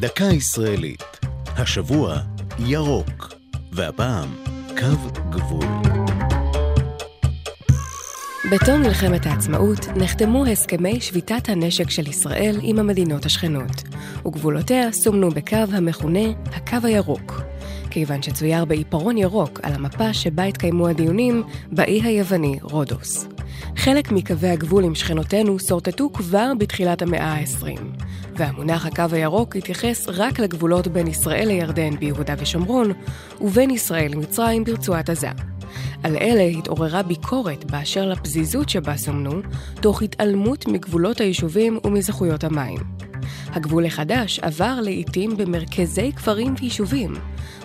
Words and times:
דקה 0.00 0.24
ישראלית. 0.24 1.02
השבוע, 1.56 2.18
ירוק. 2.58 3.34
והפעם, 3.72 4.28
קו 4.78 5.10
גבול. 5.30 5.66
בתום 8.52 8.80
מלחמת 8.80 9.26
העצמאות 9.26 9.88
נחתמו 9.96 10.46
הסכמי 10.46 11.00
שביתת 11.00 11.48
הנשק 11.48 11.90
של 11.90 12.08
ישראל 12.08 12.58
עם 12.62 12.78
המדינות 12.78 13.26
השכנות, 13.26 13.82
וגבולותיה 14.26 14.92
סומנו 14.92 15.30
בקו 15.30 15.56
המכונה 15.72 16.28
הקו 16.52 16.76
הירוק. 16.82 17.42
כיוון 17.90 18.22
שצויר 18.22 18.64
בעיפרון 18.64 19.18
ירוק 19.18 19.60
על 19.62 19.72
המפה 19.72 20.14
שבה 20.14 20.44
התקיימו 20.44 20.88
הדיונים 20.88 21.42
באי 21.72 22.02
היווני 22.02 22.58
רודוס. 22.62 23.28
חלק 23.76 24.12
מקווי 24.12 24.48
הגבול 24.48 24.84
עם 24.84 24.94
שכנותינו 24.94 25.58
שורטטו 25.58 26.12
כבר 26.12 26.52
בתחילת 26.58 27.02
המאה 27.02 27.32
ה-20, 27.32 27.80
והמונח 28.38 28.86
הקו 28.86 29.04
הירוק 29.12 29.56
התייחס 29.56 30.08
רק 30.08 30.38
לגבולות 30.40 30.88
בין 30.88 31.06
ישראל 31.06 31.48
לירדן 31.48 31.96
ביהודה 31.96 32.34
ושומרון, 32.38 32.92
ובין 33.40 33.70
ישראל 33.70 34.12
למצרים 34.12 34.64
ברצועת 34.64 35.10
עזה. 35.10 35.30
על 36.02 36.16
אלה 36.16 36.42
התעוררה 36.42 37.02
ביקורת 37.02 37.70
באשר 37.70 38.08
לפזיזות 38.08 38.68
שבה 38.68 38.96
סומנו, 38.96 39.40
תוך 39.80 40.02
התעלמות 40.02 40.68
מגבולות 40.68 41.20
היישובים 41.20 41.78
ומזכויות 41.84 42.44
המים. 42.44 42.78
הגבול 43.46 43.86
החדש 43.86 44.40
עבר 44.40 44.80
לעיתים 44.80 45.36
במרכזי 45.36 46.12
כפרים 46.12 46.54
ויישובים, 46.60 47.14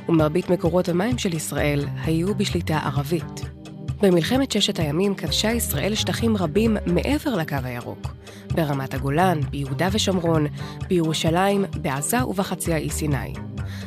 ומרבית 0.09 0.49
מקורות 0.49 0.89
המים 0.89 1.17
של 1.17 1.33
ישראל 1.33 1.85
היו 2.03 2.35
בשליטה 2.35 2.77
ערבית. 2.77 3.41
במלחמת 4.01 4.51
ששת 4.51 4.79
הימים 4.79 5.15
כבשה 5.15 5.51
ישראל 5.51 5.95
שטחים 5.95 6.37
רבים 6.37 6.77
מעבר 6.85 7.35
לקו 7.35 7.55
הירוק, 7.63 8.07
ברמת 8.55 8.93
הגולן, 8.93 9.39
ביהודה 9.49 9.87
ושומרון, 9.91 10.45
בירושלים, 10.87 11.65
בעזה 11.81 12.25
ובחצי 12.25 12.73
האי 12.73 12.89
סיני. 12.89 13.33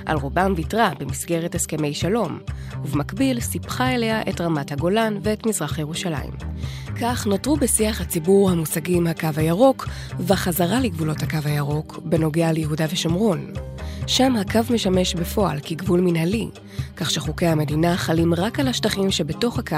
על 0.07 0.17
רובם 0.17 0.53
ויתרה 0.57 0.91
במסגרת 0.99 1.55
הסכמי 1.55 1.95
שלום, 1.95 2.39
ובמקביל 2.85 3.41
סיפחה 3.41 3.95
אליה 3.95 4.23
את 4.29 4.41
רמת 4.41 4.73
הגולן 4.73 5.19
ואת 5.23 5.47
מזרח 5.47 5.79
ירושלים. 5.79 6.31
כך 7.01 7.27
נותרו 7.27 7.57
בשיח 7.57 8.01
הציבור 8.01 8.51
המושגים 8.51 9.07
הקו 9.07 9.29
הירוק 9.37 9.89
והחזרה 10.19 10.81
לגבולות 10.81 11.23
הקו 11.23 11.39
הירוק 11.45 11.99
בנוגע 12.05 12.53
ליהודה 12.53 12.85
ושומרון. 12.91 13.53
שם 14.07 14.37
הקו 14.37 14.61
משמש 14.71 15.15
בפועל 15.15 15.59
כגבול 15.63 16.01
מנהלי, 16.01 16.49
כך 16.97 17.11
שחוקי 17.11 17.47
המדינה 17.47 17.97
חלים 17.97 18.35
רק 18.35 18.61
על 18.61 18.69
השטחים 18.69 19.11
שבתוך 19.11 19.59
הקו, 19.59 19.77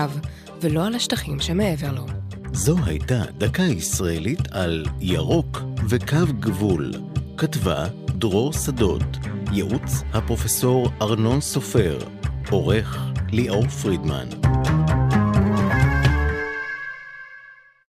ולא 0.61 0.87
על 0.87 0.95
השטחים 0.95 1.41
שמעבר 1.41 1.93
לו. 1.93 2.07
זו 2.53 2.77
הייתה 2.85 3.23
דקה 3.39 3.63
ישראלית 3.63 4.41
על 4.53 4.85
ירוק 5.01 5.63
וקו 5.89 6.33
גבול. 6.41 6.93
כתבה 7.37 7.87
דרור 8.09 8.53
שדות, 8.53 9.03
ייעוץ 9.53 10.03
הפרופסור 10.13 10.91
ארנון 11.03 11.41
סופר, 11.41 11.99
עורך 12.51 12.99
ליאור 13.33 13.69
פרידמן. 13.69 14.29